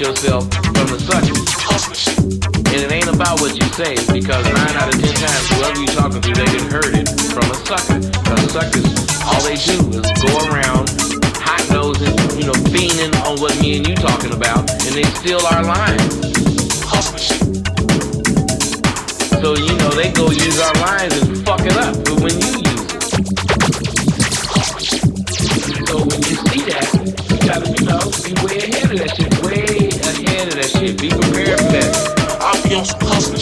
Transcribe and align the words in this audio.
yourself 0.00 0.46
from 0.54 0.86
the 0.94 0.98
suckers. 1.02 1.42
And 2.70 2.78
it 2.86 2.92
ain't 2.92 3.08
about 3.08 3.40
what 3.40 3.56
you 3.58 3.66
say, 3.74 3.98
because 4.12 4.44
nine 4.46 4.76
out 4.78 4.94
of 4.94 5.00
ten 5.00 5.10
times, 5.10 5.44
whoever 5.50 5.78
you're 5.82 5.96
talking 5.98 6.22
to, 6.22 6.30
they 6.38 6.46
didn't 6.54 6.70
heard 6.70 6.94
it 6.94 7.08
from 7.34 7.50
a 7.50 7.58
sucker. 7.66 7.98
Because 7.98 8.52
suckers, 8.54 8.86
all 9.26 9.42
they 9.42 9.58
do 9.58 9.74
is 9.98 10.06
go 10.22 10.30
around 10.54 10.86
hot 11.42 11.64
nosing, 11.74 12.14
you 12.38 12.46
know, 12.46 12.54
fiending 12.70 13.10
on 13.26 13.40
what 13.40 13.58
me 13.60 13.78
and 13.78 13.88
you 13.88 13.94
talking 13.96 14.32
about, 14.32 14.70
and 14.70 14.94
they 14.94 15.02
steal 15.18 15.42
our 15.50 15.64
lines. 15.64 16.14
So, 19.42 19.54
you 19.54 19.74
know, 19.78 19.90
they 19.98 20.12
go 20.12 20.30
use 20.30 20.60
our 20.60 20.74
lines 20.74 21.14
and 21.22 21.44
fuck 21.46 21.60
it 21.62 21.76
up. 21.76 21.94
But 22.04 22.20
when 22.22 22.34
you 22.38 22.50
use 22.54 22.86
it, 22.86 23.02
so 25.88 25.96
when 26.06 26.20
you 26.22 26.36
see 26.46 26.62
that, 26.70 26.86
you 27.30 27.38
gotta, 27.46 27.66
you 27.72 27.82
know, 27.86 28.02
be 28.22 28.32
way 28.46 28.58
ahead 28.62 28.90
of 28.92 28.98
that 28.98 29.16
shit 29.16 29.27
be 31.00 31.08
prepared 31.10 31.58
for 31.60 31.70
that. 31.70 32.40
I 32.40 32.56
feel 32.68 32.68
be 32.68 32.74
on 32.78 32.84
some 32.84 33.00
hustling. 33.00 33.37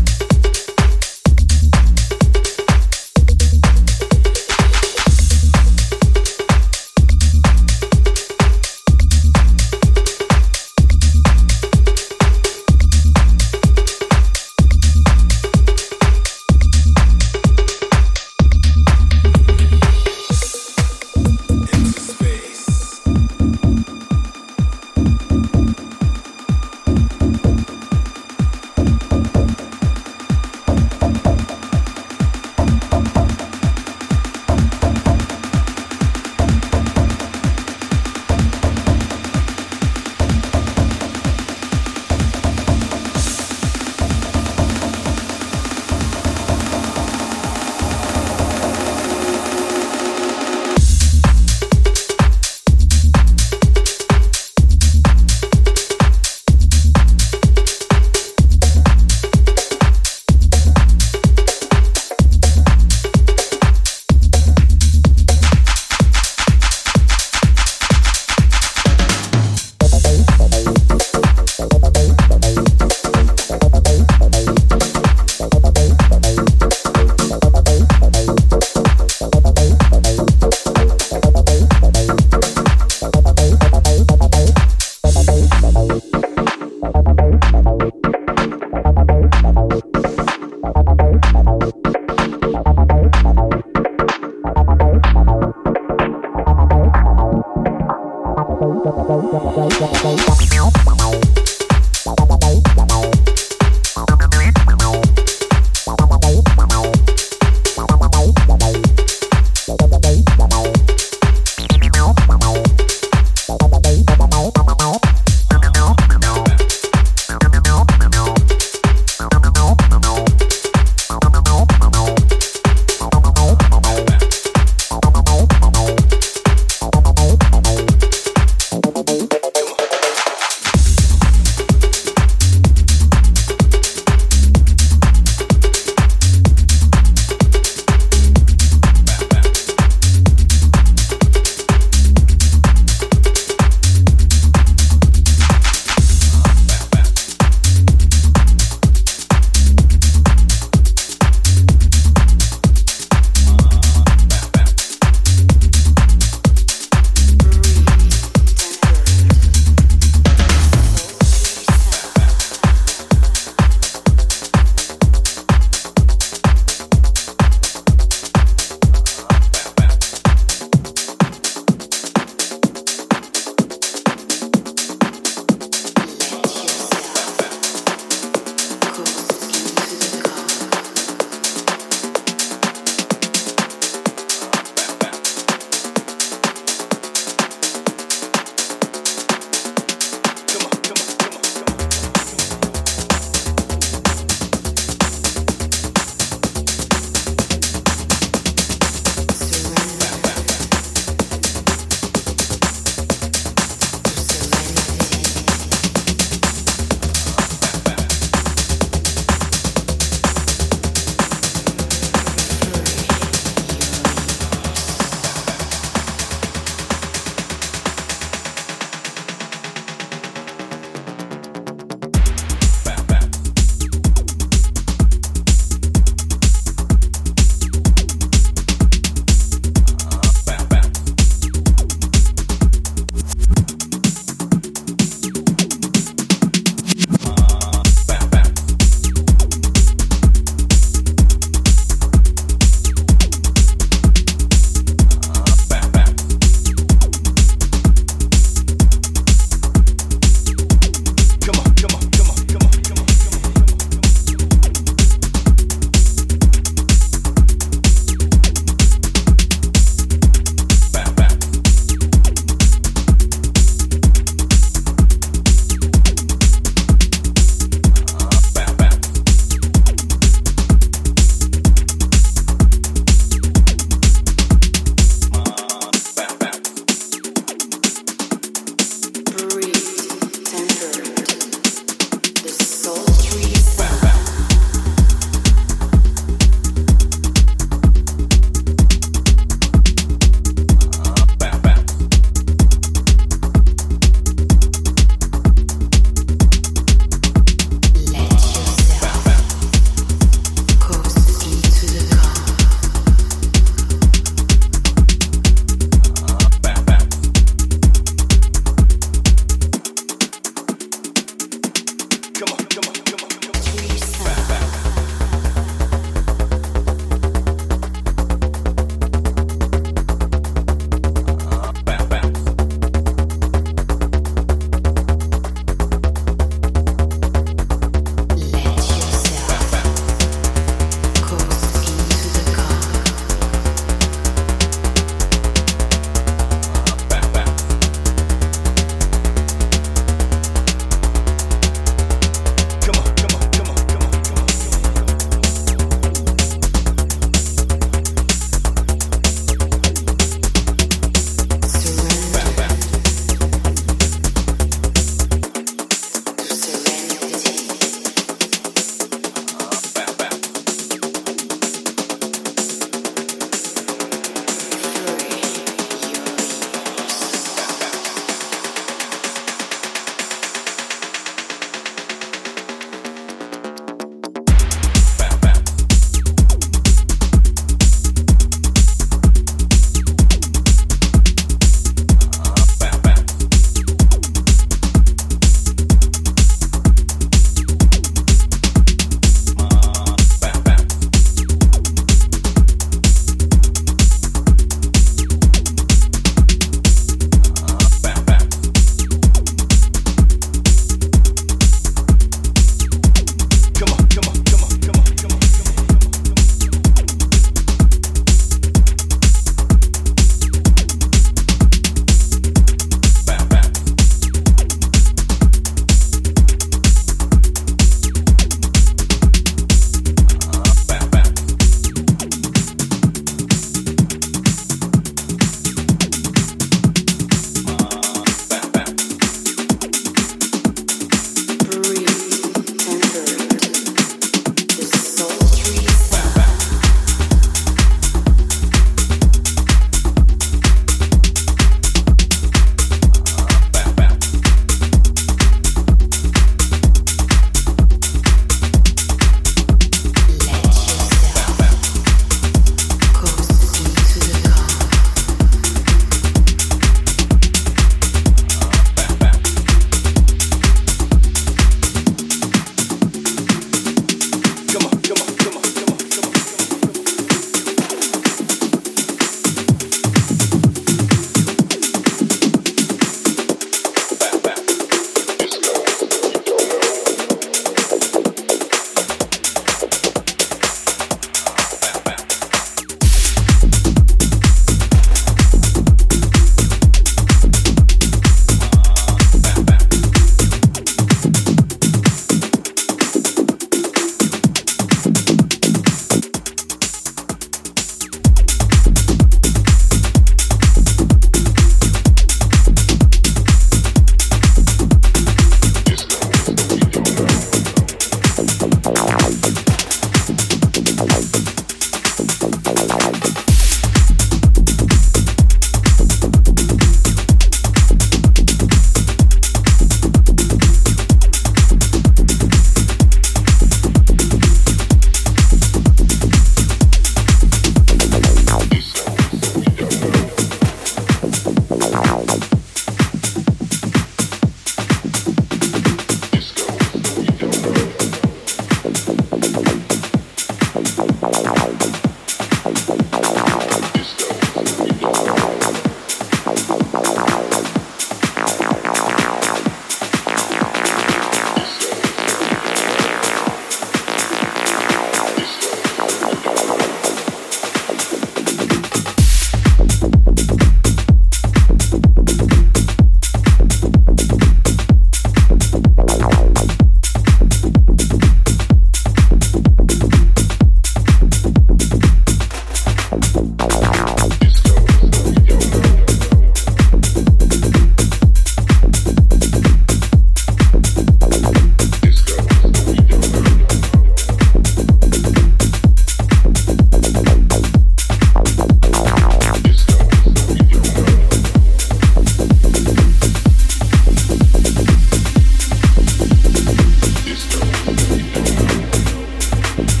Thank 599.76 600.00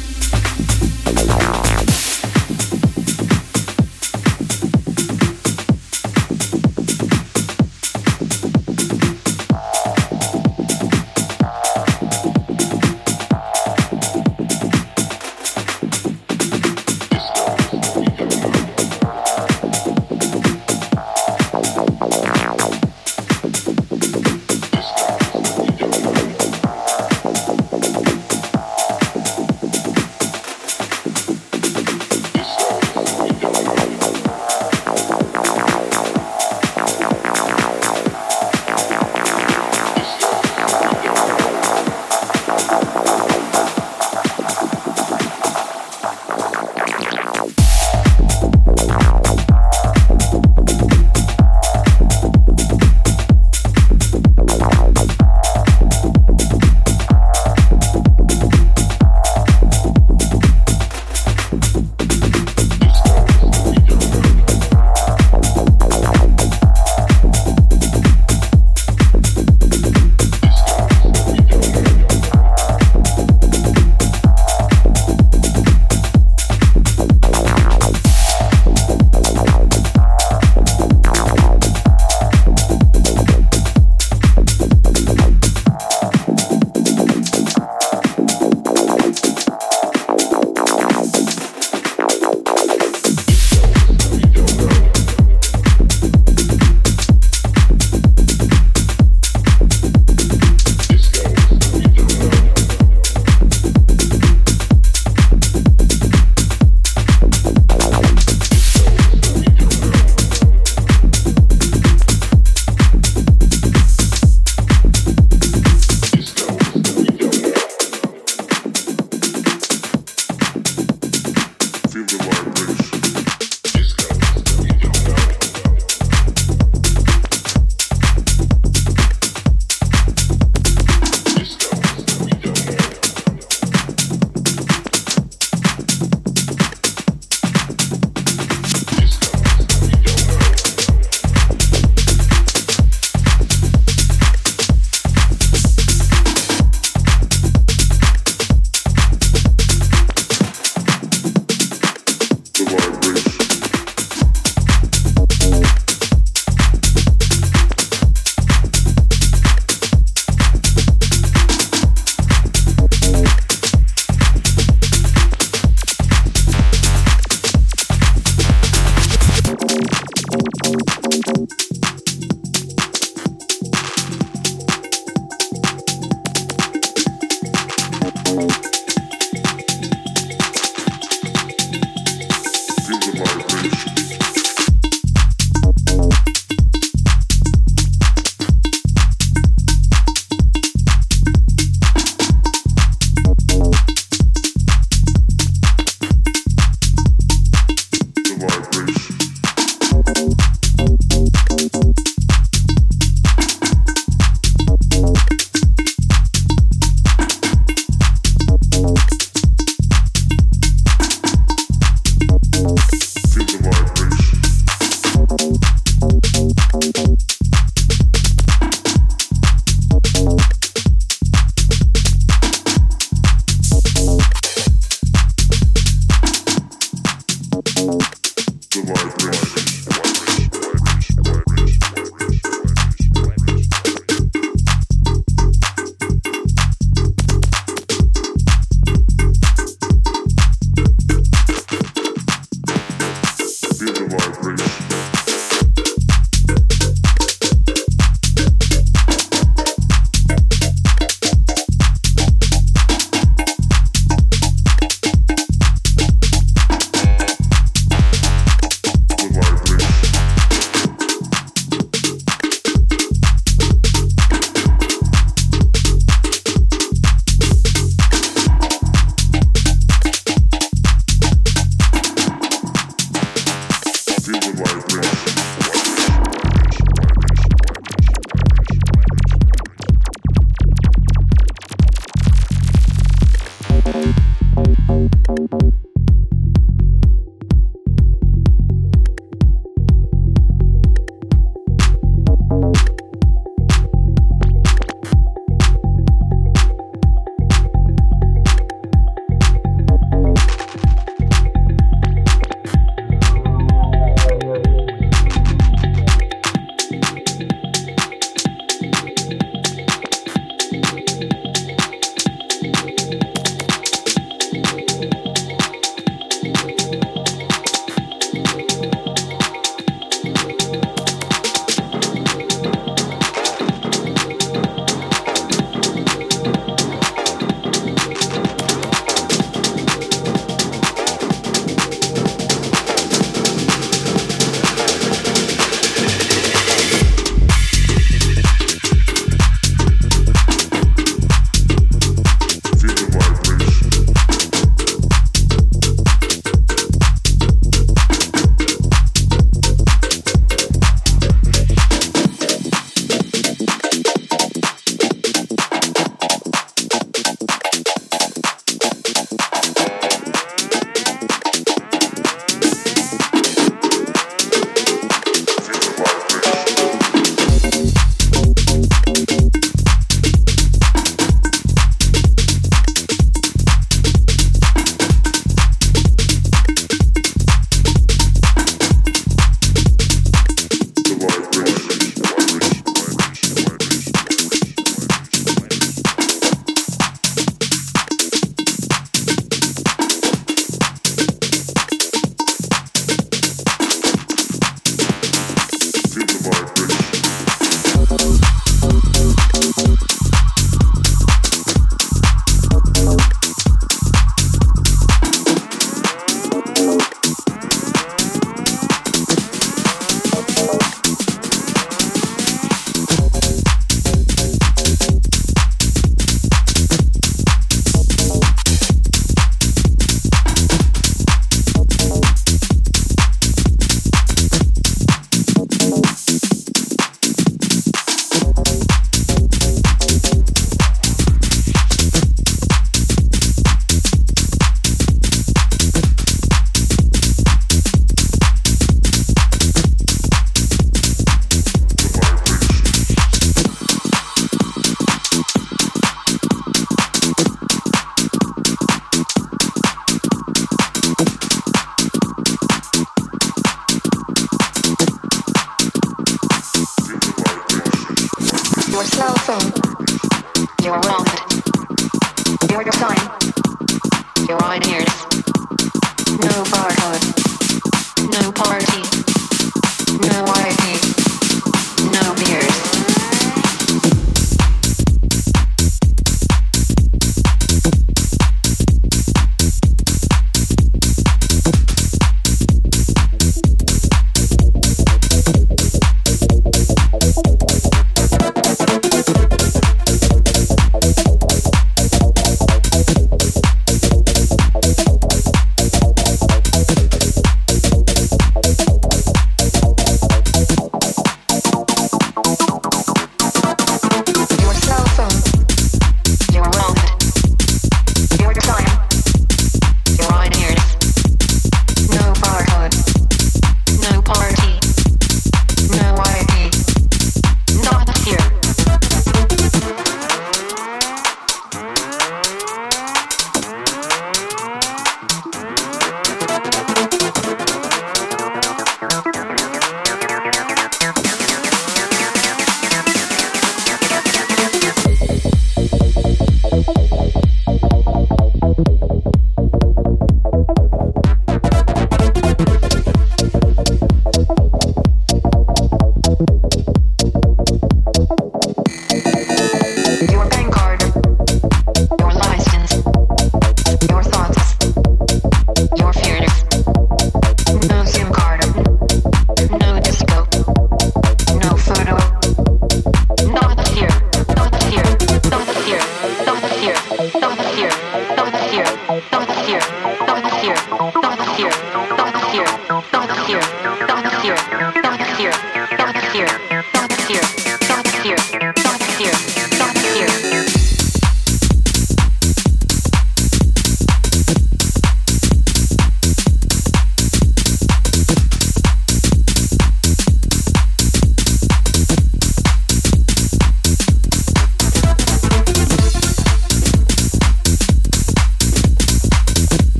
you. 0.00 0.05